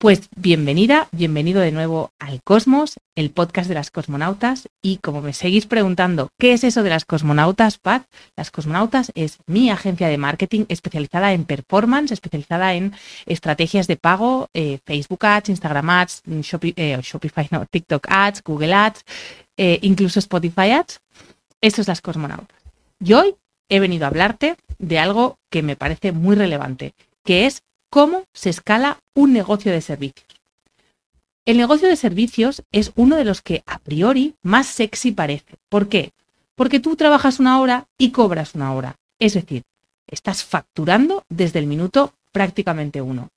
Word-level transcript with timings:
Pues 0.00 0.28
bienvenida, 0.36 1.08
bienvenido 1.10 1.60
de 1.60 1.72
nuevo 1.72 2.12
al 2.20 2.40
Cosmos, 2.44 3.00
el 3.16 3.30
podcast 3.30 3.68
de 3.68 3.74
las 3.74 3.90
cosmonautas. 3.90 4.68
Y 4.80 4.98
como 4.98 5.22
me 5.22 5.32
seguís 5.32 5.66
preguntando, 5.66 6.28
¿qué 6.38 6.52
es 6.52 6.62
eso 6.62 6.84
de 6.84 6.90
las 6.90 7.04
cosmonautas, 7.04 7.78
Pat? 7.78 8.04
Las 8.36 8.52
cosmonautas 8.52 9.10
es 9.16 9.38
mi 9.48 9.70
agencia 9.70 10.06
de 10.06 10.16
marketing 10.16 10.66
especializada 10.68 11.32
en 11.32 11.44
performance, 11.44 12.12
especializada 12.12 12.74
en 12.74 12.94
estrategias 13.26 13.88
de 13.88 13.96
pago, 13.96 14.46
eh, 14.54 14.78
Facebook 14.86 15.26
Ads, 15.26 15.48
Instagram 15.48 15.90
Ads, 15.90 16.22
eh, 16.76 17.00
Shopify, 17.02 17.48
no, 17.50 17.66
TikTok 17.66 18.06
Ads, 18.08 18.44
Google 18.44 18.74
Ads, 18.74 19.04
eh, 19.56 19.80
incluso 19.82 20.20
Spotify 20.20 20.70
Ads. 20.70 21.00
Eso 21.60 21.80
es 21.80 21.88
las 21.88 22.00
cosmonautas. 22.00 22.56
Y 23.00 23.14
hoy 23.14 23.34
he 23.68 23.80
venido 23.80 24.04
a 24.04 24.10
hablarte 24.10 24.58
de 24.78 25.00
algo 25.00 25.38
que 25.50 25.64
me 25.64 25.74
parece 25.74 26.12
muy 26.12 26.36
relevante, 26.36 26.94
que 27.24 27.46
es 27.46 27.64
cómo 27.90 28.24
se 28.32 28.50
escala 28.50 28.98
un 29.14 29.32
negocio 29.32 29.72
de 29.72 29.80
servicios. 29.80 30.26
El 31.44 31.56
negocio 31.56 31.88
de 31.88 31.96
servicios 31.96 32.62
es 32.72 32.92
uno 32.94 33.16
de 33.16 33.24
los 33.24 33.40
que 33.40 33.62
a 33.66 33.78
priori 33.78 34.34
más 34.42 34.66
sexy 34.66 35.12
parece. 35.12 35.56
¿Por 35.68 35.88
qué? 35.88 36.12
Porque 36.54 36.80
tú 36.80 36.96
trabajas 36.96 37.40
una 37.40 37.60
hora 37.60 37.86
y 37.96 38.10
cobras 38.10 38.54
una 38.54 38.74
hora. 38.74 38.96
Es 39.18 39.34
decir, 39.34 39.62
estás 40.06 40.44
facturando 40.44 41.24
desde 41.28 41.58
el 41.58 41.66
minuto 41.66 42.12
prácticamente 42.32 43.00
uno. 43.00 43.28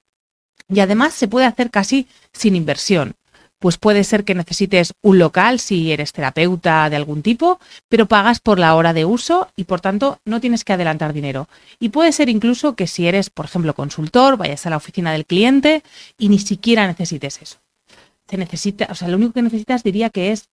Y 0.68 0.80
además 0.82 1.14
se 1.14 1.28
puede 1.28 1.46
hacer 1.46 1.70
casi 1.70 2.08
sin 2.34 2.56
inversión 2.56 3.16
pues 3.62 3.78
puede 3.78 4.04
ser 4.04 4.24
que 4.24 4.34
necesites 4.34 4.94
un 5.04 5.20
local 5.20 5.60
si 5.60 5.92
eres 5.92 6.14
terapeuta 6.14 6.90
de 6.90 6.96
algún 6.96 7.22
tipo, 7.22 7.60
pero 7.90 8.08
pagas 8.08 8.40
por 8.40 8.58
la 8.58 8.74
hora 8.74 8.92
de 8.92 9.06
uso 9.06 9.50
y 9.56 9.66
por 9.66 9.82
tanto 9.82 10.18
no 10.26 10.42
tienes 10.42 10.64
que 10.64 10.74
adelantar 10.74 11.14
dinero. 11.14 11.48
Y 11.80 11.90
puede 11.90 12.12
ser 12.12 12.28
incluso 12.28 12.76
que 12.76 12.88
si 12.88 13.08
eres, 13.08 13.30
por 13.30 13.46
ejemplo, 13.46 13.76
consultor, 13.76 14.36
vayas 14.36 14.66
a 14.66 14.72
la 14.72 14.78
oficina 14.78 15.12
del 15.12 15.28
cliente 15.28 15.84
y 16.18 16.30
ni 16.30 16.40
siquiera 16.40 16.88
necesites 16.88 17.40
eso. 17.40 17.58
Se 18.28 18.36
necesita, 18.36 18.88
o 18.90 18.96
sea, 18.96 19.10
lo 19.10 19.18
único 19.18 19.34
que 19.34 19.44
necesitas 19.44 19.84
diría 19.84 20.10
que 20.10 20.32
es 20.32 20.50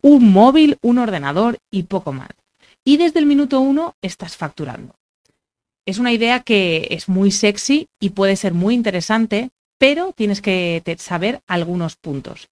un 0.00 0.32
móvil, 0.32 0.78
un 0.80 0.96
ordenador 0.96 1.58
y 1.70 1.82
poco 1.82 2.14
más. 2.14 2.30
Y 2.82 2.96
desde 2.96 3.18
el 3.18 3.26
minuto 3.26 3.60
uno 3.60 3.94
estás 4.00 4.38
facturando. 4.38 4.94
Es 5.84 5.98
una 5.98 6.12
idea 6.12 6.40
que 6.40 6.88
es 6.92 7.10
muy 7.10 7.30
sexy 7.30 7.88
y 8.00 8.10
puede 8.10 8.36
ser 8.36 8.54
muy 8.54 8.72
interesante, 8.72 9.50
pero 9.78 10.12
tienes 10.12 10.40
que 10.40 10.82
saber 10.98 11.42
algunos 11.46 11.96
puntos. 11.96 12.48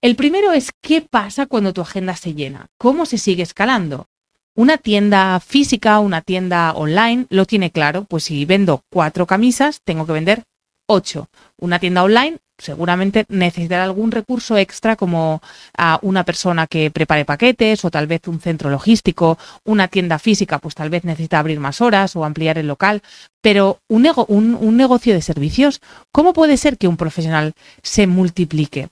El 0.00 0.16
primero 0.16 0.52
es 0.52 0.70
qué 0.82 1.00
pasa 1.00 1.46
cuando 1.46 1.72
tu 1.72 1.80
agenda 1.80 2.14
se 2.14 2.34
llena, 2.34 2.66
cómo 2.76 3.06
se 3.06 3.16
sigue 3.16 3.42
escalando. 3.42 4.06
Una 4.54 4.76
tienda 4.76 5.40
física, 5.40 5.98
una 5.98 6.20
tienda 6.20 6.72
online, 6.72 7.26
lo 7.30 7.46
tiene 7.46 7.70
claro, 7.70 8.04
pues 8.04 8.24
si 8.24 8.44
vendo 8.44 8.82
cuatro 8.90 9.26
camisas, 9.26 9.80
tengo 9.82 10.06
que 10.06 10.12
vender 10.12 10.44
ocho. 10.86 11.28
Una 11.56 11.78
tienda 11.78 12.02
online 12.02 12.38
seguramente 12.58 13.24
necesitará 13.28 13.84
algún 13.84 14.10
recurso 14.10 14.56
extra 14.56 14.96
como 14.96 15.42
a 15.76 15.98
una 16.02 16.24
persona 16.24 16.66
que 16.66 16.90
prepare 16.90 17.24
paquetes 17.24 17.84
o 17.84 17.90
tal 17.90 18.06
vez 18.06 18.22
un 18.26 18.40
centro 18.40 18.70
logístico, 18.70 19.38
una 19.64 19.88
tienda 19.88 20.18
física, 20.18 20.58
pues 20.58 20.74
tal 20.74 20.90
vez 20.90 21.04
necesita 21.04 21.38
abrir 21.38 21.60
más 21.60 21.80
horas 21.80 22.14
o 22.16 22.24
ampliar 22.24 22.58
el 22.58 22.68
local, 22.68 23.02
pero 23.40 23.78
un, 23.88 24.06
un, 24.28 24.76
negocio 24.76 25.14
de 25.14 25.22
servicios, 25.22 25.80
¿cómo 26.12 26.32
puede 26.32 26.56
ser 26.56 26.78
que 26.78 26.88
un 26.88 26.96
profesional 26.96 27.54
se 27.82 28.06
multiplique? 28.06 28.88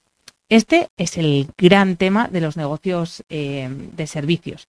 Este 0.48 0.88
es 0.98 1.16
el 1.16 1.48
gran 1.56 1.96
tema 1.96 2.28
de 2.28 2.42
los 2.42 2.58
negocios 2.58 3.24
eh, 3.30 3.70
de 3.70 4.06
servicios. 4.06 4.68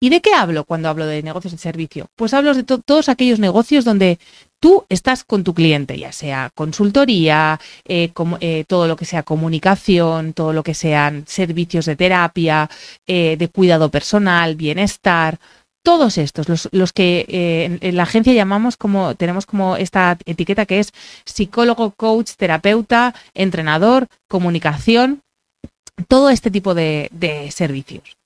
¿Y 0.00 0.10
de 0.10 0.20
qué 0.20 0.34
hablo 0.34 0.64
cuando 0.64 0.88
hablo 0.88 1.06
de 1.06 1.22
negocios 1.22 1.52
de 1.52 1.58
servicio? 1.58 2.08
Pues 2.16 2.34
hablo 2.34 2.52
de 2.52 2.64
todos 2.64 3.08
aquellos 3.08 3.38
negocios 3.38 3.84
donde 3.84 4.18
tú 4.60 4.84
estás 4.88 5.24
con 5.24 5.44
tu 5.44 5.54
cliente, 5.54 5.98
ya 5.98 6.12
sea 6.12 6.50
consultoría, 6.54 7.60
eh, 7.86 8.12
eh, 8.40 8.64
todo 8.66 8.88
lo 8.88 8.96
que 8.96 9.04
sea 9.04 9.22
comunicación, 9.22 10.32
todo 10.32 10.52
lo 10.52 10.62
que 10.62 10.74
sean 10.74 11.24
servicios 11.26 11.86
de 11.86 11.96
terapia, 11.96 12.70
eh, 13.06 13.36
de 13.38 13.48
cuidado 13.48 13.90
personal, 13.90 14.56
bienestar, 14.56 15.38
todos 15.82 16.16
estos, 16.18 16.68
los, 16.72 16.92
que 16.94 17.78
en, 17.80 17.96
la 17.96 18.04
agencia 18.04 18.32
llamamos 18.32 18.78
como, 18.78 19.14
tenemos 19.16 19.44
como 19.44 19.76
esta 19.76 20.16
etiqueta 20.24 20.64
que 20.64 20.80
es 20.80 20.92
psicólogo, 21.26 21.90
coach, 21.90 22.32
terapeuta, 22.38 23.14
entrenador, 23.34 24.06
comunicación, 24.28 25.20
todo 26.08 26.30
este 26.30 26.50
tipo 26.50 26.74
de 26.74 27.10
servicios. 27.52 28.16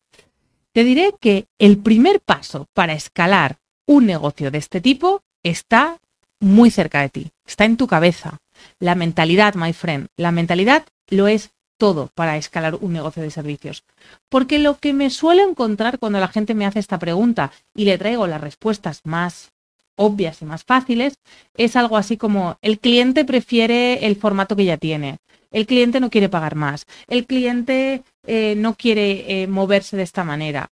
Te 0.79 0.85
diré 0.85 1.13
que 1.21 1.47
el 1.59 1.79
primer 1.79 2.21
paso 2.21 2.69
para 2.73 2.93
escalar 2.93 3.57
un 3.85 4.07
negocio 4.07 4.53
de 4.53 4.59
este 4.59 4.81
tipo 4.81 5.23
está 5.43 5.99
muy 6.39 6.71
cerca 6.71 7.01
de 7.01 7.09
ti, 7.09 7.33
está 7.45 7.65
en 7.65 7.77
tu 7.77 7.89
cabeza. 7.89 8.39
La 8.79 8.95
mentalidad, 8.95 9.57
my 9.57 9.73
friend, 9.73 10.07
la 10.17 10.31
mentalidad 10.31 10.87
lo 11.09 11.27
es 11.27 11.51
todo 11.79 12.11
para 12.15 12.37
escalar 12.37 12.77
un 12.77 12.93
negocio 12.93 13.25
de 13.25 13.33
servicios. 13.33 13.83
Porque 14.29 14.61
lo 14.61 14.79
que 14.79 14.93
me 14.93 15.11
suelo 15.11 15.43
encontrar 15.43 15.99
cuando 15.99 16.21
la 16.21 16.29
gente 16.29 16.55
me 16.55 16.65
hace 16.65 16.79
esta 16.79 17.01
pregunta 17.01 17.51
y 17.75 17.85
le 17.85 17.99
traigo 17.99 18.29
las 18.29 18.41
respuestas 18.41 19.01
más 19.03 19.51
obvias 19.97 20.43
y 20.43 20.45
más 20.45 20.63
fáciles, 20.63 21.15
es 21.57 21.75
algo 21.75 21.97
así 21.97 22.17
como 22.17 22.57
el 22.63 22.79
cliente 22.79 23.25
prefiere 23.25 24.07
el 24.07 24.15
formato 24.15 24.55
que 24.55 24.65
ya 24.65 24.77
tiene, 24.77 25.19
el 25.51 25.67
cliente 25.67 25.99
no 25.99 26.09
quiere 26.09 26.29
pagar 26.29 26.55
más, 26.55 26.87
el 27.09 27.27
cliente 27.27 28.05
eh, 28.29 28.55
no 28.57 28.75
quiere 28.75 29.43
eh, 29.43 29.47
moverse 29.47 29.97
de 29.97 30.03
esta 30.03 30.23
manera. 30.23 30.71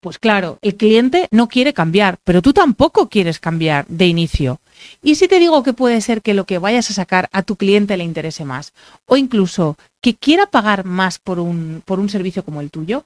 Pues 0.00 0.18
claro, 0.18 0.58
el 0.60 0.76
cliente 0.76 1.28
no 1.30 1.48
quiere 1.48 1.72
cambiar, 1.72 2.18
pero 2.24 2.42
tú 2.42 2.52
tampoco 2.52 3.08
quieres 3.08 3.38
cambiar 3.38 3.86
de 3.86 4.06
inicio. 4.06 4.60
Y 5.02 5.14
si 5.14 5.28
te 5.28 5.38
digo 5.38 5.62
que 5.62 5.72
puede 5.72 6.00
ser 6.00 6.20
que 6.20 6.34
lo 6.34 6.44
que 6.44 6.58
vayas 6.58 6.90
a 6.90 6.94
sacar 6.94 7.28
a 7.32 7.42
tu 7.42 7.56
cliente 7.56 7.96
le 7.96 8.04
interese 8.04 8.44
más, 8.44 8.72
o 9.06 9.16
incluso 9.16 9.76
que 10.02 10.14
quiera 10.14 10.46
pagar 10.46 10.84
más 10.84 11.18
por 11.18 11.38
un, 11.38 11.82
por 11.84 11.98
un 11.98 12.08
servicio 12.08 12.44
como 12.44 12.60
el 12.60 12.70
tuyo, 12.70 13.04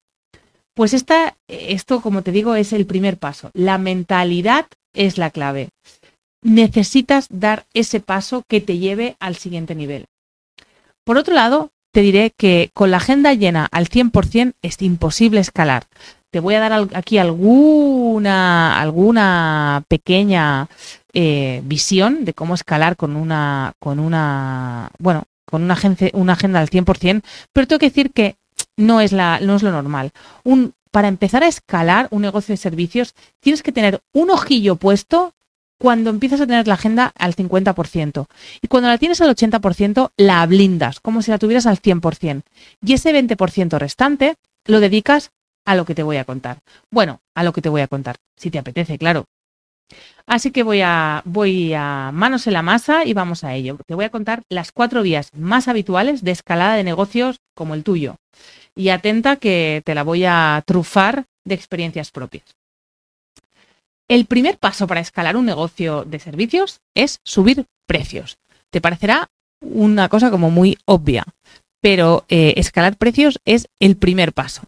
pues 0.75 0.94
esta, 0.94 1.37
esto, 1.47 2.00
como 2.00 2.22
te 2.22 2.33
digo, 2.33 2.55
es 2.55 2.72
el 2.72 2.87
primer 2.87 3.19
paso. 3.19 3.50
La 3.53 3.77
mentalidad 3.77 4.66
es 4.94 5.19
la 5.19 5.31
clave. 5.31 5.69
Necesitas 6.43 7.27
dar 7.31 7.66
ese 7.75 8.00
paso 8.00 8.44
que 8.49 8.62
te 8.62 8.78
lleve 8.78 9.16
al 9.21 9.37
siguiente 9.37 9.75
nivel. 9.75 10.06
Por 11.05 11.19
otro 11.19 11.34
lado, 11.34 11.71
te 11.93 12.01
diré 12.01 12.33
que 12.37 12.71
con 12.75 12.91
la 12.91 12.99
agenda 12.99 13.34
llena 13.34 13.67
al 13.71 13.89
100% 13.89 14.55
es 14.62 14.81
imposible 14.83 15.41
escalar. 15.41 15.84
Te 16.31 16.41
voy 16.41 16.55
a 16.55 16.61
dar 16.61 16.89
aquí 16.95 17.19
alguna, 17.19 18.81
alguna 18.81 19.83
pequeña 19.89 20.69
eh, 21.12 21.61
visión 21.65 22.25
de 22.25 22.34
cómo 22.34 22.55
escalar 22.55 22.97
con 22.97 23.17
una, 23.17 23.73
con 23.81 23.99
una, 23.99 24.91
bueno, 24.99 25.25
con 25.45 25.65
una, 25.65 25.77
una 26.12 26.33
agenda 26.33 26.61
al 26.61 26.71
100%, 26.71 27.23
pero 27.53 27.67
tengo 27.67 27.81
que 27.81 27.89
decir 27.89 28.12
que 28.12 28.37
no 28.77 29.01
es, 29.01 29.12
la, 29.12 29.41
no 29.41 29.57
es 29.57 29.62
lo 29.62 29.72
normal. 29.72 30.12
Un, 30.45 30.72
para 30.93 31.09
empezar 31.09 31.43
a 31.43 31.49
escalar 31.49 32.07
un 32.12 32.22
negocio 32.22 32.53
de 32.53 32.57
servicios, 32.57 33.15
tienes 33.41 33.62
que 33.62 33.72
tener 33.72 34.01
un 34.12 34.31
ojillo 34.31 34.77
puesto 34.77 35.34
cuando 35.81 36.11
empiezas 36.11 36.43
a 36.43 36.47
tener 36.47 36.69
la 36.69 36.75
agenda 36.75 37.11
al 37.17 37.35
50%. 37.35 38.27
Y 38.61 38.69
cuando 38.69 38.91
la 38.91 38.99
tienes 38.99 39.23
al 39.23 39.35
80%, 39.35 40.11
la 40.19 40.45
blindas, 40.45 41.01
como 41.01 41.23
si 41.23 41.31
la 41.31 41.39
tuvieras 41.39 41.65
al 41.65 41.81
100%. 41.81 42.43
Y 42.85 42.93
ese 42.93 43.15
20% 43.15 43.79
restante 43.79 44.35
lo 44.67 44.81
dedicas 44.81 45.31
a 45.65 45.75
lo 45.75 45.87
que 45.87 45.95
te 45.95 46.03
voy 46.03 46.19
a 46.19 46.25
contar. 46.25 46.59
Bueno, 46.91 47.21
a 47.35 47.43
lo 47.45 47.55
que 47.55 47.63
te 47.63 47.71
voy 47.71 47.81
a 47.81 47.89
contar, 47.89 48.17
si 48.37 48.51
te 48.51 48.59
apetece, 48.59 48.99
claro. 48.99 49.25
Así 50.27 50.51
que 50.51 50.63
voy 50.63 50.83
a, 50.83 51.23
voy 51.25 51.73
a 51.73 52.11
manos 52.13 52.47
en 52.47 52.53
la 52.53 52.63
masa 52.63 53.07
y 53.07 53.15
vamos 53.15 53.43
a 53.43 53.54
ello. 53.54 53.78
Te 53.87 53.95
voy 53.95 54.04
a 54.04 54.10
contar 54.10 54.43
las 54.51 54.72
cuatro 54.72 55.03
vías 55.03 55.31
más 55.34 55.66
habituales 55.66 56.22
de 56.22 56.33
escalada 56.33 56.75
de 56.75 56.84
negocios 56.84 57.39
como 57.54 57.72
el 57.75 57.84
tuyo. 57.84 58.16
Y 58.77 58.91
atenta 58.91 59.37
que 59.37 59.81
te 59.87 59.95
la 59.95 60.03
voy 60.03 60.27
a 60.27 60.63
trufar 60.66 61.25
de 61.47 61.54
experiencias 61.54 62.10
propias. 62.10 62.59
El 64.10 64.24
primer 64.24 64.59
paso 64.59 64.89
para 64.89 65.01
escalar 65.01 65.36
un 65.36 65.47
negocio 65.47 66.04
de 66.04 66.18
servicios 66.18 66.80
es 66.97 67.21
subir 67.22 67.66
precios. 67.86 68.39
Te 68.71 68.80
parecerá 68.80 69.28
una 69.60 70.09
cosa 70.09 70.33
como 70.33 70.51
muy 70.51 70.77
obvia, 70.84 71.24
pero 71.80 72.24
eh, 72.28 72.54
escalar 72.57 72.97
precios 72.97 73.39
es 73.45 73.68
el 73.78 73.97
primer 73.97 74.33
paso. 74.33 74.62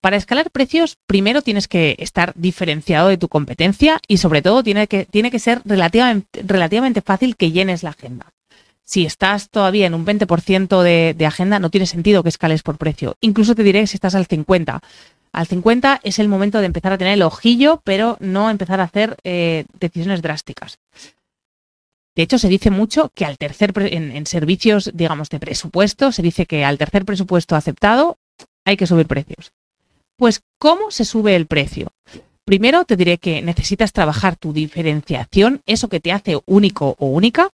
Para 0.00 0.16
escalar 0.16 0.52
precios, 0.52 0.98
primero 1.08 1.42
tienes 1.42 1.66
que 1.66 1.96
estar 1.98 2.32
diferenciado 2.36 3.08
de 3.08 3.18
tu 3.18 3.26
competencia 3.26 3.98
y 4.06 4.18
sobre 4.18 4.40
todo 4.40 4.62
tiene 4.62 4.86
que, 4.86 5.04
tiene 5.04 5.32
que 5.32 5.40
ser 5.40 5.62
relativamente, 5.64 6.44
relativamente 6.44 7.00
fácil 7.00 7.34
que 7.34 7.50
llenes 7.50 7.82
la 7.82 7.90
agenda. 7.90 8.26
Si 8.86 9.04
estás 9.04 9.50
todavía 9.50 9.86
en 9.86 9.94
un 9.94 10.06
20% 10.06 10.82
de, 10.82 11.14
de, 11.14 11.26
agenda, 11.26 11.58
no 11.58 11.70
tiene 11.70 11.86
sentido 11.86 12.22
que 12.22 12.28
escales 12.28 12.62
por 12.62 12.78
precio. 12.78 13.16
Incluso 13.20 13.54
te 13.54 13.64
diré 13.64 13.80
que 13.80 13.88
si 13.88 13.96
estás 13.96 14.14
al 14.14 14.28
50%. 14.28 14.80
Al 15.32 15.46
50 15.46 16.00
es 16.02 16.18
el 16.18 16.28
momento 16.28 16.60
de 16.60 16.66
empezar 16.66 16.94
a 16.94 16.98
tener 16.98 17.12
el 17.12 17.22
ojillo, 17.22 17.82
pero 17.84 18.16
no 18.20 18.48
empezar 18.48 18.80
a 18.80 18.84
hacer 18.84 19.18
eh, 19.22 19.66
decisiones 19.78 20.22
drásticas. 20.22 20.78
De 22.14 22.22
hecho, 22.22 22.38
se 22.38 22.48
dice 22.48 22.70
mucho 22.70 23.10
que 23.14 23.26
al 23.26 23.36
tercer, 23.36 23.74
en, 23.92 24.12
en 24.12 24.24
servicios, 24.24 24.90
digamos, 24.94 25.28
de 25.28 25.38
presupuesto, 25.38 26.10
se 26.10 26.22
dice 26.22 26.46
que 26.46 26.64
al 26.64 26.78
tercer 26.78 27.04
presupuesto 27.04 27.54
aceptado 27.54 28.16
hay 28.64 28.78
que 28.78 28.86
subir 28.86 29.06
precios. 29.06 29.52
Pues, 30.16 30.40
¿cómo 30.58 30.90
se 30.90 31.04
sube 31.04 31.36
el 31.36 31.46
precio? 31.46 31.92
Primero 32.46 32.84
te 32.84 32.96
diré 32.96 33.18
que 33.18 33.42
necesitas 33.42 33.92
trabajar 33.92 34.36
tu 34.36 34.52
diferenciación, 34.54 35.60
eso 35.66 35.88
que 35.88 36.00
te 36.00 36.12
hace 36.12 36.40
único 36.46 36.96
o 36.98 37.08
única. 37.08 37.50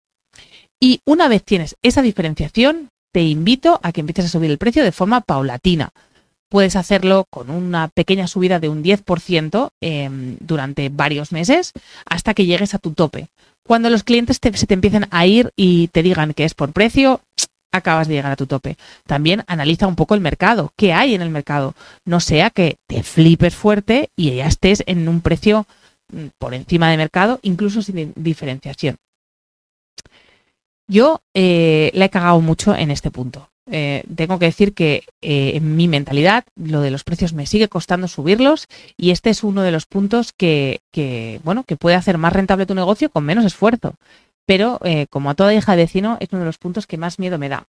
Y 0.83 0.99
una 1.05 1.29
vez 1.29 1.45
tienes 1.45 1.77
esa 1.81 2.01
diferenciación, 2.01 2.89
te 3.13 3.21
invito 3.21 3.79
a 3.83 3.93
que 3.93 4.01
empieces 4.01 4.25
a 4.25 4.27
subir 4.27 4.51
el 4.51 4.57
precio 4.57 4.83
de 4.83 4.91
forma 4.91 5.21
paulatina. 5.21 5.91
Puedes 6.49 6.75
hacerlo 6.75 7.23
con 7.29 7.49
una 7.49 7.87
pequeña 7.87 8.27
subida 8.27 8.59
de 8.59 8.67
un 8.67 8.83
10% 8.83 9.69
em, 9.79 10.35
durante 10.41 10.89
varios 10.89 11.31
meses 11.31 11.71
hasta 12.05 12.33
que 12.33 12.45
llegues 12.45 12.73
a 12.73 12.79
tu 12.79 12.91
tope. 12.91 13.29
Cuando 13.65 13.89
los 13.89 14.03
clientes 14.03 14.41
se 14.41 14.67
te 14.67 14.73
empiecen 14.73 15.07
a 15.09 15.25
ir 15.25 15.51
y 15.55 15.87
te 15.87 16.03
digan 16.03 16.33
que 16.33 16.43
es 16.43 16.53
por 16.53 16.73
precio, 16.73 17.21
acabas 17.71 18.09
de 18.09 18.15
llegar 18.15 18.33
a 18.33 18.35
tu 18.35 18.47
tope. 18.47 18.75
También 19.07 19.45
analiza 19.47 19.87
un 19.87 19.95
poco 19.95 20.15
el 20.15 20.19
mercado, 20.19 20.73
qué 20.75 20.91
hay 20.91 21.15
en 21.15 21.21
el 21.21 21.29
mercado. 21.29 21.75
No 22.03 22.19
sea 22.19 22.49
que 22.49 22.75
te 22.89 23.03
flipes 23.03 23.55
fuerte 23.55 24.09
y 24.17 24.35
ya 24.35 24.47
estés 24.47 24.83
en 24.85 25.07
un 25.07 25.21
precio 25.21 25.65
mm, 26.11 26.25
por 26.37 26.53
encima 26.53 26.89
de 26.91 26.97
mercado, 26.97 27.39
incluso 27.41 27.81
sin 27.81 28.11
diferenciación. 28.17 28.97
Yo 30.87 31.21
eh, 31.33 31.91
la 31.93 32.05
he 32.05 32.09
cagado 32.09 32.41
mucho 32.41 32.75
en 32.75 32.91
este 32.91 33.11
punto. 33.11 33.49
Eh, 33.71 34.03
tengo 34.13 34.39
que 34.39 34.47
decir 34.47 34.73
que 34.73 35.03
eh, 35.21 35.53
en 35.55 35.77
mi 35.77 35.87
mentalidad 35.87 36.43
lo 36.55 36.81
de 36.81 36.91
los 36.91 37.05
precios 37.05 37.31
me 37.31 37.45
sigue 37.45 37.69
costando 37.69 38.09
subirlos 38.09 38.67
y 38.97 39.11
este 39.11 39.29
es 39.29 39.41
uno 39.41 39.61
de 39.61 39.71
los 39.71 39.85
puntos 39.85 40.33
que, 40.33 40.81
que 40.91 41.39
bueno, 41.45 41.63
que 41.63 41.77
puede 41.77 41.95
hacer 41.95 42.17
más 42.17 42.33
rentable 42.33 42.65
tu 42.65 42.75
negocio 42.75 43.09
con 43.09 43.23
menos 43.23 43.45
esfuerzo 43.45 43.95
pero 44.45 44.79
eh, 44.83 45.07
como 45.09 45.29
a 45.29 45.35
toda 45.35 45.53
hija 45.53 45.75
de 45.75 45.83
vecino 45.83 46.17
es 46.19 46.29
uno 46.31 46.41
de 46.41 46.45
los 46.45 46.57
puntos 46.57 46.87
que 46.87 46.97
más 46.97 47.19
miedo 47.19 47.37
me 47.37 47.49
da. 47.49 47.65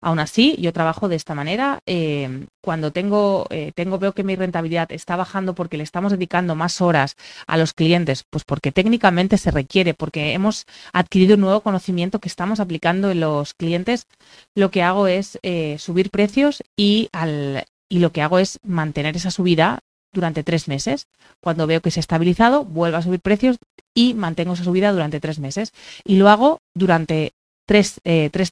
Aún 0.00 0.18
así, 0.18 0.56
yo 0.58 0.72
trabajo 0.72 1.08
de 1.08 1.16
esta 1.16 1.34
manera. 1.34 1.80
Eh, 1.86 2.46
cuando 2.62 2.92
tengo, 2.92 3.46
eh, 3.50 3.72
tengo, 3.74 3.98
veo 3.98 4.12
que 4.12 4.24
mi 4.24 4.36
rentabilidad 4.36 4.90
está 4.92 5.16
bajando 5.16 5.54
porque 5.54 5.76
le 5.76 5.82
estamos 5.82 6.12
dedicando 6.12 6.54
más 6.54 6.80
horas 6.80 7.16
a 7.46 7.56
los 7.56 7.72
clientes, 7.72 8.24
pues 8.30 8.44
porque 8.44 8.72
técnicamente 8.72 9.38
se 9.38 9.50
requiere, 9.50 9.94
porque 9.94 10.32
hemos 10.32 10.66
adquirido 10.92 11.34
un 11.34 11.42
nuevo 11.42 11.60
conocimiento 11.60 12.18
que 12.18 12.28
estamos 12.28 12.60
aplicando 12.60 13.10
en 13.10 13.20
los 13.20 13.54
clientes, 13.54 14.06
lo 14.54 14.70
que 14.70 14.82
hago 14.82 15.06
es 15.06 15.38
subir 15.78 16.10
precios 16.10 16.62
y, 16.76 17.08
al, 17.12 17.64
y 17.88 17.98
lo 17.98 18.12
que 18.12 18.22
hago 18.22 18.38
es 18.38 18.58
mantener 18.62 19.16
esa 19.16 19.30
subida 19.30 19.80
durante 20.12 20.42
tres 20.42 20.68
meses. 20.68 21.06
Cuando 21.40 21.66
veo 21.66 21.80
que 21.80 21.90
se 21.90 22.00
ha 22.00 22.02
estabilizado, 22.02 22.64
vuelvo 22.64 22.96
a 22.96 23.02
subir 23.02 23.20
precios 23.20 23.58
y 23.94 24.14
mantengo 24.14 24.54
esa 24.54 24.64
subida 24.64 24.92
durante 24.92 25.20
tres 25.20 25.38
meses. 25.38 25.72
Y 26.04 26.16
lo 26.16 26.28
hago 26.28 26.60
durante 26.74 27.32
tres, 27.70 28.00
eh, 28.02 28.30
tres, 28.32 28.50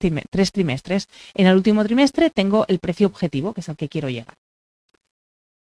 trimestres. 0.53 1.09
En 1.35 1.49
el 1.49 1.57
último 1.57 1.83
trimestre 1.83 2.31
tengo 2.31 2.65
el 2.69 2.79
precio 2.79 3.09
objetivo, 3.09 3.53
que 3.53 3.63
es 3.63 3.69
al 3.69 3.77
que 3.77 3.89
quiero 3.89 4.09
llegar. 4.09 4.37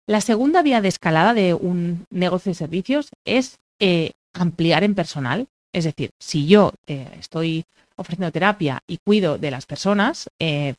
La 0.07 0.21
segunda 0.21 0.61
vía 0.61 0.83
de 0.83 0.89
escalada 0.89 1.33
de 1.33 1.55
un 1.55 2.05
negocio 2.11 2.51
de 2.51 2.55
servicios 2.55 3.09
es 3.25 3.59
eh, 3.81 4.13
ampliar 4.35 4.85
en 4.85 4.95
personal. 4.95 5.47
Es 5.73 5.85
decir, 5.85 6.11
si 6.19 6.47
yo 6.47 6.75
eh, 6.87 7.09
estoy 7.19 7.65
ofreciendo 7.97 8.31
terapia 8.33 8.81
y 8.87 8.99
cuido 8.99 9.39
de 9.39 9.51
las 9.51 9.65
personas, 9.65 10.29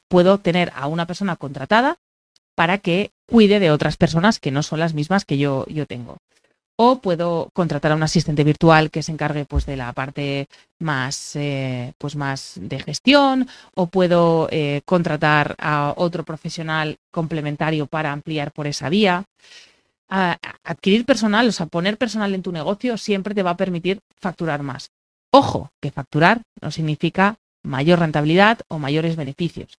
puedo 0.07 0.37
tener 0.37 0.71
a 0.75 0.85
una 0.85 1.07
persona 1.07 1.37
contratada 1.37 1.97
para 2.53 2.77
que 2.77 3.09
cuide 3.27 3.59
de 3.59 3.71
otras 3.71 3.97
personas 3.97 4.39
que 4.39 4.51
no 4.51 4.61
son 4.61 4.79
las 4.79 4.93
mismas 4.93 5.25
que 5.25 5.39
yo, 5.39 5.65
yo 5.67 5.87
tengo. 5.87 6.17
O 6.81 7.01
puedo 7.01 7.49
contratar 7.59 7.91
a 7.91 7.95
un 7.95 8.03
asistente 8.03 8.45
virtual 8.45 8.89
que 8.89 9.03
se 9.03 9.11
encargue 9.11 9.43
pues, 9.43 9.65
de 9.65 9.75
la 9.75 9.91
parte 9.91 10.47
más, 10.79 11.35
eh, 11.35 11.91
pues, 11.97 12.15
más 12.15 12.53
de 12.55 12.79
gestión, 12.79 13.49
o 13.75 13.87
puedo 13.87 14.47
eh, 14.49 14.81
contratar 14.85 15.55
a 15.59 15.93
otro 15.97 16.23
profesional 16.23 16.95
complementario 17.11 17.85
para 17.85 18.13
ampliar 18.13 18.53
por 18.53 18.65
esa 18.65 18.87
vía. 18.87 19.25
adquirir 20.07 21.05
personal, 21.05 21.49
o 21.49 21.51
sea, 21.51 21.65
poner 21.65 21.97
personal 21.97 22.33
en 22.33 22.43
tu 22.43 22.51
negocio 22.53 22.97
siempre 22.97 23.35
te 23.35 23.43
va 23.43 23.51
a 23.51 23.57
permitir 23.57 23.99
facturar 24.17 24.63
más. 24.63 24.89
Ojo, 25.31 25.69
que 25.81 25.91
facturar 25.91 26.41
no 26.61 26.71
significa 26.71 27.35
mayor 27.61 27.99
rentabilidad 27.99 28.59
o 28.69 28.79
mayores 28.79 29.17
beneficios. 29.17 29.77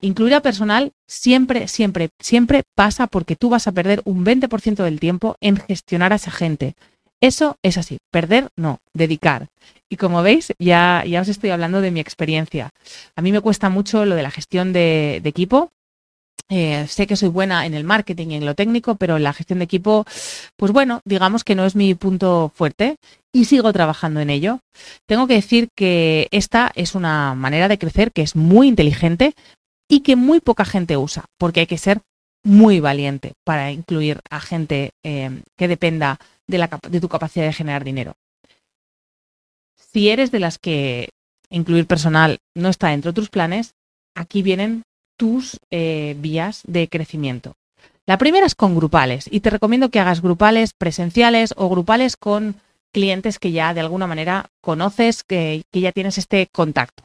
Incluir 0.00 0.34
a 0.34 0.42
personal 0.42 0.92
siempre, 1.06 1.66
siempre, 1.66 2.10
siempre 2.20 2.62
pasa 2.76 3.08
porque 3.08 3.34
tú 3.36 3.48
vas 3.48 3.66
a 3.66 3.72
perder 3.72 4.00
un 4.04 4.24
20% 4.24 4.84
del 4.84 5.00
tiempo 5.00 5.36
en 5.40 5.56
gestionar 5.56 6.12
a 6.12 6.16
esa 6.16 6.30
gente. 6.30 6.74
Eso 7.20 7.56
es 7.64 7.78
así, 7.78 7.98
perder 8.12 8.48
no, 8.56 8.78
dedicar. 8.94 9.48
Y 9.88 9.96
como 9.96 10.22
veis, 10.22 10.52
ya, 10.58 11.02
ya 11.06 11.20
os 11.20 11.28
estoy 11.28 11.50
hablando 11.50 11.80
de 11.80 11.90
mi 11.90 12.00
experiencia. 12.00 12.70
A 13.16 13.22
mí 13.22 13.32
me 13.32 13.40
cuesta 13.40 13.70
mucho 13.70 14.04
lo 14.04 14.14
de 14.14 14.22
la 14.22 14.30
gestión 14.30 14.72
de, 14.72 15.20
equipo. 15.24 15.70
Eh, 16.48 16.86
sé 16.88 17.06
que 17.06 17.16
soy 17.16 17.28
buena 17.28 17.66
en 17.66 17.74
el 17.74 17.84
marketing 17.84 18.28
y 18.28 18.34
en 18.36 18.46
lo 18.46 18.54
técnico, 18.54 18.94
pero 18.94 19.18
la 19.18 19.32
gestión 19.32 19.58
de 19.58 19.64
equipo, 19.64 20.06
pues 20.56 20.72
bueno, 20.72 21.00
digamos 21.04 21.42
que 21.42 21.54
no 21.54 21.66
es 21.66 21.74
mi 21.74 21.94
punto 21.94 22.52
fuerte 22.54 22.96
y 23.32 23.46
sigo 23.46 23.72
trabajando 23.72 24.20
en 24.20 24.30
ello. 24.30 24.60
Tengo 25.06 25.26
que 25.26 25.34
decir 25.34 25.68
que 25.74 26.28
esta 26.30 26.70
es 26.74 26.94
una 26.94 27.34
manera 27.34 27.68
de 27.68 27.78
crecer 27.78 28.12
que 28.12 28.22
es 28.22 28.36
muy 28.36 28.68
inteligente, 28.68 29.34
y 29.88 30.00
que 30.00 30.16
muy 30.16 30.40
poca 30.40 30.64
gente 30.64 30.96
usa, 30.96 31.24
porque 31.38 31.60
hay 31.60 31.66
que 31.66 31.78
ser 31.78 32.02
muy 32.44 32.80
valiente 32.80 33.32
para 33.44 33.72
incluir 33.72 34.20
a 34.30 34.40
gente 34.40 34.92
eh, 35.02 35.42
que 35.56 35.68
dependa 35.68 36.18
de 36.46 37.00
tu 37.00 37.08
capacidad 37.08 37.46
de 37.46 37.52
generar 37.52 37.84
dinero. 37.84 38.14
Si 39.76 40.10
eres 40.10 40.30
de 40.30 40.40
las 40.40 40.58
que 40.58 41.10
incluir 41.50 41.86
personal 41.86 42.38
no 42.54 42.68
está 42.68 42.88
dentro 42.88 43.12
de 43.12 43.16
tus 43.16 43.30
planes, 43.30 43.74
aquí 44.14 44.42
vienen 44.42 44.82
tus 45.16 45.58
eh, 45.70 46.14
vías 46.18 46.62
de 46.66 46.88
crecimiento. 46.88 47.54
La 48.06 48.18
primera 48.18 48.46
es 48.46 48.54
con 48.54 48.74
grupales 48.74 49.28
y 49.30 49.40
te 49.40 49.50
recomiendo 49.50 49.90
que 49.90 50.00
hagas 50.00 50.22
grupales 50.22 50.72
presenciales 50.72 51.52
o 51.56 51.68
grupales 51.68 52.16
con 52.16 52.54
clientes 52.92 53.38
que 53.38 53.52
ya 53.52 53.74
de 53.74 53.80
alguna 53.80 54.06
manera 54.06 54.46
conoces, 54.62 55.24
que, 55.24 55.64
que 55.70 55.80
ya 55.80 55.92
tienes 55.92 56.16
este 56.16 56.46
contacto. 56.50 57.04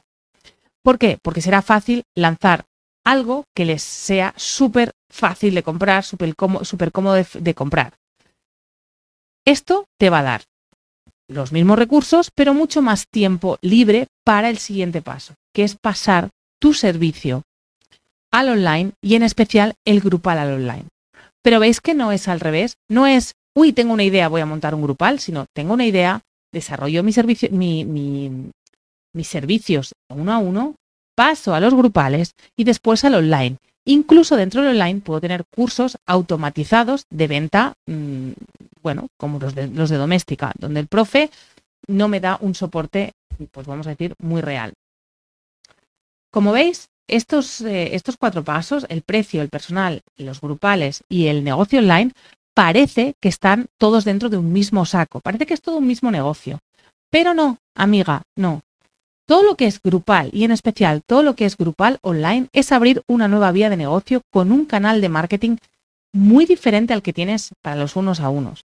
¿Por 0.81 0.97
qué? 0.99 1.17
Porque 1.21 1.41
será 1.41 1.61
fácil 1.61 2.03
lanzar 2.15 2.65
algo 3.03 3.45
que 3.55 3.65
les 3.65 3.83
sea 3.83 4.33
súper 4.37 4.91
fácil 5.09 5.55
de 5.55 5.63
comprar, 5.63 6.03
súper 6.03 6.35
cómodo, 6.35 7.15
de, 7.15 7.53
comprar. 7.53 7.93
Esto 9.45 9.85
te 9.99 10.09
va 10.09 10.19
a 10.19 10.23
dar 10.23 10.41
los 11.27 11.51
mismos 11.51 11.77
recursos, 11.77 12.31
pero 12.33 12.53
mucho 12.53 12.81
más 12.81 13.05
tiempo 13.07 13.57
libre 13.61 14.07
para 14.23 14.49
el 14.49 14.57
siguiente 14.57 15.01
paso, 15.01 15.35
que 15.53 15.63
es 15.63 15.75
pasar 15.75 16.29
tu 16.59 16.73
servicio 16.73 17.43
al 18.31 18.49
online 18.49 18.91
y 19.01 19.15
en 19.15 19.23
especial 19.23 19.75
el 19.85 19.99
grupal 20.01 20.37
al 20.37 20.53
online. 20.53 20.85
Pero 21.43 21.59
veis 21.59 21.81
que 21.81 21.93
no 21.93 22.11
es 22.11 22.27
al 22.27 22.39
revés, 22.39 22.75
no 22.89 23.05
es, 23.05 23.33
uy, 23.55 23.73
tengo 23.73 23.93
una 23.93 24.03
idea, 24.03 24.29
voy 24.29 24.41
a 24.41 24.45
montar 24.45 24.73
un 24.73 24.81
grupal, 24.81 25.19
sino 25.19 25.45
tengo 25.53 25.73
una 25.73 25.85
idea, 25.85 26.21
desarrollo 26.53 27.03
mi 27.03 27.11
servicio, 27.11 27.49
mis 27.51 29.27
servicios 29.27 29.93
uno 30.09 30.31
a 30.31 30.37
uno, 30.37 30.75
paso 31.15 31.53
a 31.53 31.59
los 31.59 31.73
grupales 31.73 32.35
y 32.55 32.63
después 32.63 33.03
al 33.05 33.15
online. 33.15 33.57
Incluso 33.85 34.35
dentro 34.35 34.61
del 34.61 34.71
online 34.71 35.01
puedo 35.01 35.19
tener 35.19 35.43
cursos 35.45 35.97
automatizados 36.05 37.05
de 37.09 37.27
venta, 37.27 37.73
mm, 37.85 38.31
bueno, 38.81 39.07
como 39.17 39.39
los 39.39 39.55
de, 39.55 39.67
los 39.67 39.89
de 39.89 39.97
doméstica, 39.97 40.53
donde 40.57 40.79
el 40.79 40.87
profe 40.87 41.29
no 41.87 42.07
me 42.07 42.19
da 42.19 42.37
un 42.39 42.55
soporte, 42.55 43.11
pues 43.51 43.67
vamos 43.67 43.87
a 43.87 43.91
decir, 43.91 44.13
muy 44.19 44.41
real. 44.41 44.73
Como 46.31 46.51
veis, 46.51 46.87
estos, 47.07 47.61
eh, 47.61 47.95
estos 47.95 48.17
cuatro 48.17 48.43
pasos, 48.43 48.85
el 48.89 49.01
precio, 49.01 49.41
el 49.41 49.49
personal, 49.49 50.01
los 50.17 50.41
grupales 50.41 51.03
y 51.09 51.27
el 51.27 51.43
negocio 51.43 51.79
online, 51.79 52.11
parece 52.53 53.15
que 53.21 53.29
están 53.29 53.67
todos 53.77 54.05
dentro 54.05 54.29
de 54.29 54.37
un 54.37 54.53
mismo 54.53 54.85
saco. 54.85 55.19
Parece 55.19 55.45
que 55.45 55.53
es 55.53 55.61
todo 55.61 55.77
un 55.77 55.87
mismo 55.87 56.11
negocio. 56.11 56.59
Pero 57.09 57.33
no, 57.33 57.57
amiga, 57.75 58.23
no. 58.35 58.61
Todo 59.25 59.43
lo 59.43 59.55
que 59.55 59.67
es 59.67 59.81
grupal 59.81 60.29
y 60.33 60.43
en 60.43 60.51
especial 60.51 61.01
todo 61.05 61.23
lo 61.23 61.35
que 61.35 61.45
es 61.45 61.55
grupal 61.57 61.99
online 62.01 62.47
es 62.51 62.71
abrir 62.71 63.03
una 63.07 63.27
nueva 63.27 63.51
vía 63.51 63.69
de 63.69 63.77
negocio 63.77 64.21
con 64.31 64.51
un 64.51 64.65
canal 64.65 64.99
de 64.99 65.09
marketing 65.09 65.57
muy 66.11 66.45
diferente 66.45 66.93
al 66.93 67.01
que 67.01 67.13
tienes 67.13 67.51
para 67.61 67.77
los 67.77 67.95
unos 67.95 68.19
a 68.19 68.29
unos. 68.29 68.65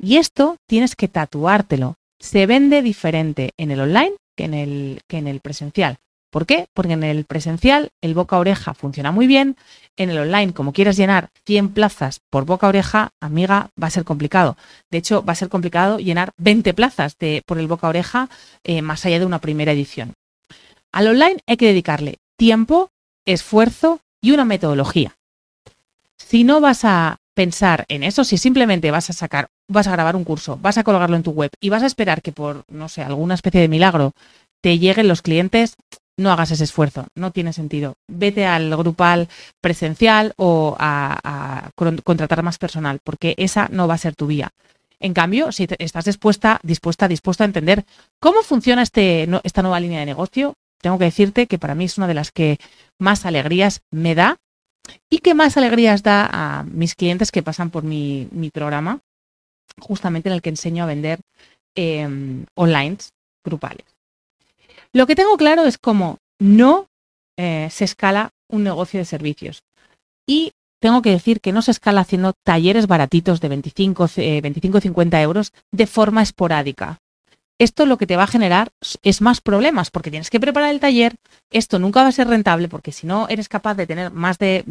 Y 0.00 0.16
esto 0.16 0.56
tienes 0.66 0.96
que 0.96 1.08
tatuártelo. 1.08 1.96
Se 2.18 2.46
vende 2.46 2.82
diferente 2.82 3.50
en 3.58 3.70
el 3.70 3.80
online 3.80 4.14
que 4.36 4.44
en 4.44 4.54
el, 4.54 5.00
que 5.08 5.18
en 5.18 5.28
el 5.28 5.40
presencial. 5.40 5.98
¿Por 6.30 6.44
qué? 6.44 6.66
Porque 6.74 6.92
en 6.92 7.02
el 7.04 7.24
presencial 7.24 7.90
el 8.02 8.14
boca 8.14 8.36
a 8.36 8.40
oreja 8.40 8.74
funciona 8.74 9.12
muy 9.12 9.26
bien. 9.26 9.56
En 9.96 10.10
el 10.10 10.18
online, 10.18 10.52
como 10.52 10.72
quieras 10.72 10.96
llenar 10.96 11.30
100 11.46 11.70
plazas 11.70 12.20
por 12.30 12.44
boca 12.44 12.66
a 12.66 12.68
oreja, 12.68 13.10
amiga, 13.20 13.70
va 13.82 13.86
a 13.86 13.90
ser 13.90 14.04
complicado. 14.04 14.56
De 14.90 14.98
hecho, 14.98 15.24
va 15.24 15.32
a 15.32 15.36
ser 15.36 15.48
complicado 15.48 15.98
llenar 15.98 16.32
20 16.36 16.74
plazas 16.74 17.16
de, 17.18 17.42
por 17.46 17.58
el 17.58 17.66
boca 17.66 17.86
a 17.86 17.90
oreja 17.90 18.28
eh, 18.62 18.82
más 18.82 19.06
allá 19.06 19.18
de 19.18 19.26
una 19.26 19.40
primera 19.40 19.72
edición. 19.72 20.12
Al 20.92 21.08
online 21.08 21.40
hay 21.46 21.56
que 21.56 21.66
dedicarle 21.66 22.18
tiempo, 22.36 22.90
esfuerzo 23.26 24.00
y 24.20 24.32
una 24.32 24.44
metodología. 24.44 25.16
Si 26.16 26.44
no 26.44 26.60
vas 26.60 26.84
a 26.84 27.18
pensar 27.34 27.84
en 27.88 28.02
eso, 28.02 28.24
si 28.24 28.36
simplemente 28.36 28.90
vas 28.90 29.10
a 29.10 29.12
sacar, 29.12 29.46
vas 29.68 29.86
a 29.86 29.92
grabar 29.92 30.16
un 30.16 30.24
curso, 30.24 30.58
vas 30.60 30.76
a 30.76 30.84
colgarlo 30.84 31.16
en 31.16 31.22
tu 31.22 31.30
web 31.30 31.50
y 31.60 31.68
vas 31.68 31.82
a 31.82 31.86
esperar 31.86 32.20
que 32.20 32.32
por, 32.32 32.64
no 32.68 32.88
sé, 32.88 33.02
alguna 33.02 33.34
especie 33.34 33.60
de 33.60 33.68
milagro 33.68 34.12
te 34.60 34.78
lleguen 34.78 35.08
los 35.08 35.22
clientes, 35.22 35.76
no 36.18 36.30
hagas 36.32 36.50
ese 36.50 36.64
esfuerzo, 36.64 37.06
no 37.14 37.30
tiene 37.30 37.52
sentido. 37.54 37.94
Vete 38.08 38.44
al 38.44 38.76
grupal 38.76 39.28
presencial 39.62 40.34
o 40.36 40.76
a, 40.78 41.70
contratar 42.04 42.42
más 42.42 42.58
personal, 42.58 42.98
porque 43.02 43.34
esa 43.38 43.68
no 43.70 43.88
va 43.88 43.94
a 43.94 43.98
ser 43.98 44.14
tu 44.14 44.26
vía. 44.26 44.50
En 45.00 45.14
cambio, 45.14 45.52
si 45.52 45.68
estás 45.78 46.04
dispuesta, 46.04 46.58
dispuesta, 46.64 47.06
dispuesta 47.06 47.44
a 47.44 47.46
entender 47.46 47.84
cómo 48.20 48.42
funciona 48.42 48.82
este, 48.82 49.28
esta 49.44 49.62
nueva 49.62 49.78
línea 49.78 50.00
de 50.00 50.06
negocio, 50.06 50.54
tengo 50.82 50.98
que 50.98 51.04
decirte 51.04 51.46
que 51.46 51.58
para 51.58 51.76
mí 51.76 51.84
es 51.84 51.98
una 51.98 52.08
de 52.08 52.14
las 52.14 52.32
que 52.32 52.58
más 52.98 53.24
alegrías 53.24 53.82
me 53.92 54.16
da 54.16 54.36
y 55.08 55.18
que 55.18 55.34
más 55.34 55.56
alegrías 55.56 56.02
da 56.02 56.28
a 56.30 56.64
mis 56.64 56.96
clientes 56.96 57.30
que 57.30 57.44
pasan 57.44 57.70
por 57.70 57.84
mi, 57.84 58.28
programa, 58.52 59.00
justamente 59.78 60.28
en 60.28 60.34
el 60.34 60.42
que 60.42 60.50
enseño 60.50 60.82
a 60.82 60.86
vender 60.86 61.20
em, 61.76 62.44
online 62.56 62.96
grupales. 63.44 63.97
Lo 64.92 65.06
que 65.06 65.16
tengo 65.16 65.36
claro 65.36 65.64
es 65.64 65.78
cómo 65.78 66.18
no 66.38 66.86
eh, 67.36 67.68
se 67.70 67.84
escala 67.84 68.30
un 68.48 68.64
negocio 68.64 68.98
de 68.98 69.04
servicios. 69.04 69.62
Y 70.26 70.52
tengo 70.80 71.02
que 71.02 71.10
decir 71.10 71.40
que 71.40 71.52
no 71.52 71.62
se 71.62 71.72
escala 71.72 72.02
haciendo 72.02 72.34
talleres 72.44 72.86
baratitos 72.86 73.40
de 73.40 73.48
25, 73.48 74.08
25 74.16 74.80
50 74.80 75.22
euros 75.22 75.52
de 75.72 75.86
forma 75.86 76.22
esporádica. 76.22 76.98
Esto 77.60 77.86
lo 77.86 77.98
que 77.98 78.06
te 78.06 78.16
va 78.16 78.22
a 78.22 78.28
generar 78.28 78.68
es 79.02 79.20
más 79.20 79.40
problemas 79.40 79.90
porque 79.90 80.10
tienes 80.10 80.30
que 80.30 80.38
preparar 80.38 80.70
el 80.70 80.78
taller. 80.78 81.16
Esto 81.50 81.80
nunca 81.80 82.02
va 82.02 82.08
a 82.08 82.12
ser 82.12 82.28
rentable 82.28 82.68
porque 82.68 82.92
si 82.92 83.06
no 83.06 83.28
eres 83.28 83.48
capaz 83.48 83.74
de 83.74 83.86
tener 83.86 84.12
más 84.12 84.38
de 84.38 84.64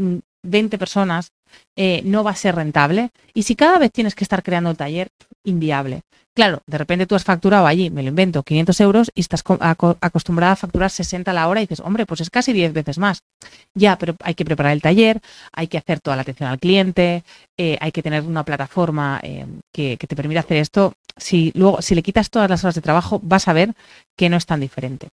20 0.44 0.78
mm, 0.78 0.80
personas, 0.80 1.32
eh, 1.76 2.02
no 2.06 2.24
va 2.24 2.32
a 2.32 2.36
ser 2.36 2.56
rentable. 2.56 3.10
Y 3.34 3.44
si 3.44 3.56
cada 3.58 3.78
vez 3.78 3.92
tienes 3.92 4.16
que 4.16 4.24
estar 4.24 4.42
creando 4.42 4.70
el 4.70 4.78
taller, 4.78 5.10
inviable. 5.48 6.02
Claro, 6.36 6.62
de 6.68 6.78
repente 6.78 7.08
tú 7.08 7.16
has 7.16 7.24
facturado 7.24 7.66
allí, 7.66 7.90
me 7.90 8.04
lo 8.04 8.10
invento, 8.10 8.44
500 8.44 8.80
euros 8.82 9.12
y 9.16 9.22
estás 9.22 9.44
acostumbrada 10.02 10.54
a 10.54 10.56
facturar 10.56 10.92
60 10.92 11.32
a 11.32 11.34
la 11.34 11.48
hora 11.48 11.62
y 11.62 11.64
dices, 11.64 11.80
hombre, 11.80 12.06
pues 12.06 12.22
es 12.22 12.30
casi 12.30 12.54
10 12.54 12.74
veces 12.74 13.00
más. 13.00 13.24
Ya, 13.74 13.98
pero 13.98 14.16
hay 14.22 14.36
que 14.36 14.46
preparar 14.46 14.74
el 14.74 14.82
taller, 14.84 15.20
hay 15.52 15.68
que 15.68 15.80
hacer 15.80 16.00
toda 16.00 16.16
la 16.16 16.22
atención 16.22 16.48
al 16.48 16.60
cliente, 16.60 17.24
eh, 17.58 17.78
hay 17.82 17.92
que 17.92 18.04
tener 18.04 18.22
una 18.22 18.44
plataforma 18.44 19.20
eh, 19.24 19.48
que, 19.74 19.98
te 19.98 20.16
permita 20.16 20.42
hacer 20.42 20.58
esto. 20.58 20.94
Si 21.16 21.52
luego, 21.56 21.82
si 21.82 21.96
le 21.96 22.04
quitas 22.04 22.30
todas 22.30 22.50
las 22.52 22.64
horas 22.64 22.76
de 22.76 22.82
trabajo, 22.82 23.20
vas 23.24 23.48
a 23.48 23.54
ver 23.54 23.74
que 24.16 24.30
no 24.30 24.38
es 24.38 24.46
tan 24.46 24.60
diferente. 24.60 25.08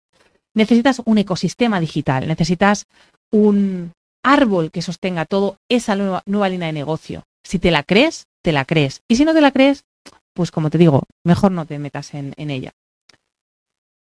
Necesitas 0.53 1.01
un 1.05 1.19
ecosistema 1.19 1.79
digital, 1.79 2.27
necesitas 2.27 2.85
un 3.31 3.93
árbol 4.25 4.71
que 4.71 4.81
sostenga 4.81 5.23
todo 5.23 5.55
esa 5.69 5.95
nueva 5.95 6.49
línea 6.49 6.67
de 6.67 6.73
negocio. 6.73 7.23
Si 7.45 7.59
te 7.59 7.71
la 7.71 7.83
crees, 7.83 8.25
te 8.43 8.51
la 8.51 8.65
crees. 8.65 9.03
Y 9.07 9.15
si 9.15 9.23
no 9.23 9.33
te 9.33 9.39
la 9.39 9.51
crees, 9.51 9.85
pues 10.33 10.51
como 10.51 10.69
te 10.69 10.77
digo, 10.77 11.03
mejor 11.23 11.51
no 11.51 11.65
te 11.65 11.79
metas 11.79 12.13
en, 12.13 12.33
ella. 12.37 12.71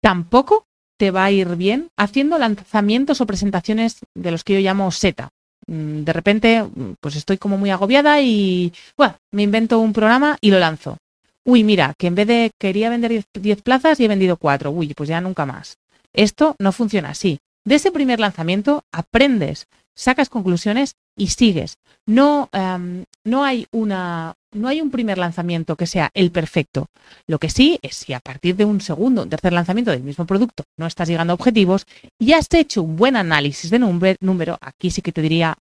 Tampoco 0.00 0.66
te 0.98 1.10
va 1.10 1.24
a 1.24 1.30
ir 1.30 1.56
bien 1.56 1.88
haciendo 1.96 2.38
lanzamientos 2.38 3.20
o 3.20 3.26
presentaciones 3.26 4.00
de 4.14 4.30
los 4.30 4.44
que 4.44 4.54
yo 4.54 4.60
llamo 4.60 4.90
SETA. 4.90 5.30
Mm, 5.66 6.04
de 6.04 6.12
repente, 6.12 6.64
pues 7.00 7.16
estoy 7.16 7.38
como 7.38 7.58
muy 7.58 7.70
agobiada 7.70 8.20
y 8.20 8.72
bueno, 8.96 9.16
me 9.32 9.42
invento 9.42 9.78
un 9.78 9.92
programa 9.92 10.36
y 10.40 10.50
lo 10.50 10.58
lanzo. 10.58 10.98
Uy, 11.44 11.62
mira, 11.62 11.94
que 11.98 12.06
en 12.06 12.14
vez 12.14 12.26
de 12.26 12.50
quería 12.58 12.88
vender 12.90 13.24
10 13.34 13.62
plazas 13.62 14.00
y 14.00 14.04
he 14.04 14.08
vendido 14.08 14.36
4. 14.36 14.70
Uy, 14.70 14.94
pues 14.94 15.08
ya 15.08 15.20
nunca 15.20 15.44
más. 15.44 15.76
Esto 16.12 16.56
no 16.58 16.72
funciona 16.72 17.10
así. 17.10 17.38
De 17.64 17.74
ese 17.76 17.90
primer 17.90 18.20
lanzamiento 18.20 18.82
aprendes, 18.92 19.66
sacas 19.94 20.28
conclusiones 20.28 20.96
y 21.16 21.28
sigues. 21.28 21.78
No, 22.06 22.48
em, 22.52 23.04
no, 23.24 23.44
hay 23.44 23.66
una, 23.72 24.34
no 24.54 24.68
hay 24.68 24.80
un 24.80 24.90
primer 24.90 25.18
lanzamiento 25.18 25.76
que 25.76 25.86
sea 25.86 26.10
el 26.14 26.30
perfecto. 26.30 26.86
Lo 27.26 27.38
que 27.38 27.50
sí 27.50 27.78
es 27.82 27.96
si 27.96 28.12
a 28.12 28.20
partir 28.20 28.56
de 28.56 28.64
un 28.64 28.80
segundo, 28.80 29.22
un 29.22 29.28
tercer 29.28 29.52
lanzamiento 29.52 29.90
del 29.90 30.02
mismo 30.02 30.26
producto 30.26 30.64
no 30.78 30.86
estás 30.86 31.08
llegando 31.08 31.32
a 31.32 31.34
objetivos 31.34 31.86
y 32.18 32.32
has 32.32 32.46
hecho 32.52 32.82
un 32.82 32.96
buen 32.96 33.16
análisis 33.16 33.70
de 33.70 33.78
número, 33.78 34.58
aquí 34.60 34.90
sí 34.90 35.02
que 35.02 35.12
te 35.12 35.22
diría, 35.22 35.56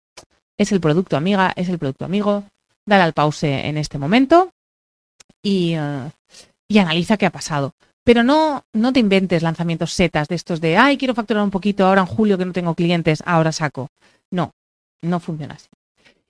es 0.59 0.73
el 0.73 0.81
producto 0.81 1.17
amiga, 1.17 1.53
es 1.55 1.69
el 1.69 1.79
producto 1.79 2.05
amigo, 2.05 2.45
dale 2.87 3.05
al 3.05 3.13
pause 3.13 3.45
en 3.45 3.77
este 3.77 3.99
momento 3.99 4.51
y, 5.43 5.75
eh, 5.75 6.11
y 6.69 6.79
analiza 6.79 7.17
qué 7.17 7.27
ha 7.27 7.31
pasado. 7.31 7.75
Pero 8.05 8.23
no, 8.23 8.65
no 8.73 8.93
te 8.93 9.01
inventes 9.01 9.43
lanzamientos 9.43 9.93
setas 9.93 10.29
de 10.29 10.35
estos 10.35 10.63
de, 10.63 10.79
ay, 10.79 10.97
quiero 10.97 11.15
facturar 11.15 11.45
un 11.45 11.51
poquito 11.51 11.87
ahora 11.87 12.01
en 12.01 12.07
julio 12.07 12.39
que 12.39 12.47
no 12.47 12.53
tengo 12.53 12.75
clientes, 12.75 13.23
ahora 13.27 13.53
saco. 13.53 13.89
No, 14.31 14.53
no 15.03 15.21
funciona 15.21 15.55
así. 15.55 15.69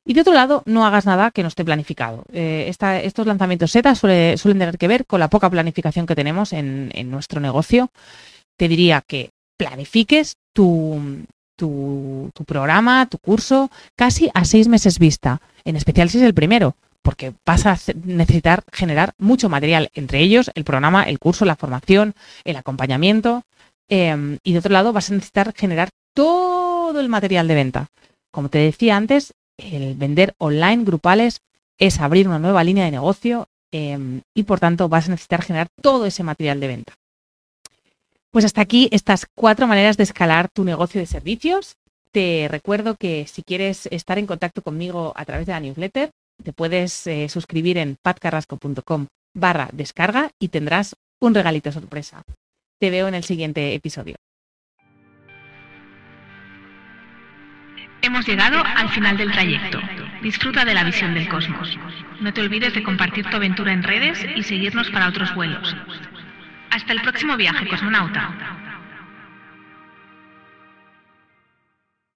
Y 0.09 0.15
de 0.15 0.23
otro 0.23 0.33
lado, 0.33 0.63
no 0.65 0.87
hagas 0.87 1.05
nada 1.05 1.31
que 1.31 1.43
no 1.43 1.49
esté 1.49 1.67
planificado. 1.67 2.25
Eh, 2.33 2.75
estos 3.03 3.27
lanzamientos 3.27 3.71
SETA 3.71 3.95
suelen 3.95 4.39
tener 4.43 4.79
que 4.79 4.89
ver 4.89 5.05
con 5.05 5.21
la 5.21 5.29
poca 5.29 5.51
planificación 5.51 6.07
que 6.07 6.15
tenemos 6.15 6.55
en, 6.55 6.91
nuestro 7.11 7.41
negocio. 7.43 7.91
Te 8.57 8.69
diría 8.69 9.03
que 9.07 9.33
planifiques 9.59 10.37
tu, 10.55 11.27
tu, 11.57 12.31
programa, 12.47 13.05
tu 13.05 13.19
curso, 13.19 13.71
casi 13.97 14.31
a 14.33 14.47
seis 14.47 14.67
meses 14.67 14.99
vista, 14.99 15.43
en 15.67 15.77
especial 15.77 16.09
si 16.09 16.17
es 16.17 16.25
el 16.25 16.33
primero, 16.33 16.75
porque 17.03 17.35
vas 17.45 17.67
a 17.67 17.77
necesitar 18.03 18.65
generar 18.73 19.13
mucho 19.19 19.51
material, 19.51 19.91
entre 19.93 20.21
ellos 20.21 20.51
el 20.55 20.65
programa, 20.65 21.03
el 21.03 21.19
curso, 21.19 21.45
la 21.45 21.57
formación, 21.57 22.15
el 22.45 22.57
acompañamiento. 22.57 23.43
Em, 23.91 24.39
y 24.43 24.55
de 24.55 24.59
otro 24.61 24.73
lado, 24.73 24.95
vas 24.95 25.11
a 25.11 25.15
necesitar 25.15 25.53
generar 25.55 25.91
todo 26.15 26.99
el 26.99 27.11
material 27.11 27.47
de 27.47 27.55
venta. 27.55 27.89
Como 28.31 28.49
te 28.49 28.59
decía 28.59 28.97
antes, 28.97 29.35
el 29.59 29.95
vender 29.95 30.35
online 30.39 30.85
grupales 30.85 31.41
es 31.79 32.01
abrir 32.01 32.27
una 32.29 32.39
nueva 32.39 32.65
línea 32.65 32.85
de 32.85 32.91
negocio 32.91 33.49
em, 33.71 34.23
y 34.35 34.45
por 34.45 34.61
tanto 34.61 34.89
vas 34.89 35.07
a 35.07 35.11
necesitar 35.11 35.43
generar 35.43 35.69
todo 35.83 36.07
ese 36.07 36.23
material 36.23 36.61
de 36.61 36.69
venta. 36.69 36.95
Pues 38.31 38.45
hasta 38.45 38.61
aquí 38.61 38.89
estas 38.93 39.27
cuatro 39.35 39.67
maneras 39.67 39.97
de 39.97 40.05
escalar 40.05 40.49
tu 40.49 40.65
negocio 40.65 41.01
de 41.01 41.07
servicios. 41.07 41.77
Te 42.13 42.47
recuerdo 42.51 42.97
que 42.97 43.27
si 43.27 43.43
quieres 43.43 43.87
estar 43.91 44.19
en 44.19 44.27
contacto 44.27 44.63
conmigo 44.63 45.13
a 45.17 45.25
través 45.25 45.47
de 45.47 45.53
la 45.53 45.61
newsletter, 45.61 46.11
te 46.43 46.53
puedes 46.53 47.07
eh, 47.07 47.29
suscribir 47.29 47.79
en 47.79 47.97
patcarrasco.com 48.03 49.07
barra 49.35 49.69
descarga 49.73 50.31
y 50.39 50.49
tendrás 50.49 50.95
un 51.21 51.35
regalito 51.35 51.73
sorpresa. 51.73 52.23
Te 52.79 52.91
veo 52.91 53.09
en 53.09 53.15
el 53.15 53.25
siguiente 53.25 53.75
episodio. 53.75 54.17
Hemos 58.03 58.27
llegado 58.27 58.63
al 58.65 58.89
final 58.91 59.17
del 59.17 59.33
trayecto. 59.33 59.81
Disfruta 60.23 60.65
de 60.65 60.75
la 60.75 60.85
visión 60.85 61.15
del 61.15 61.29
cosmos. 61.29 61.77
No 62.21 62.33
te 62.33 62.41
olvides 62.41 62.75
de 62.75 62.83
compartir 62.83 63.27
tu 63.27 63.37
aventura 63.37 63.73
en 63.73 63.83
redes 63.83 64.25
y 64.37 64.43
seguirnos 64.43 64.91
para 64.91 65.09
otros 65.09 65.35
vuelos. 65.35 65.77
Hasta 66.71 66.93
el 66.93 67.01
próximo 67.03 67.37
viaje, 67.37 67.67
cosmonauta. 67.67 68.31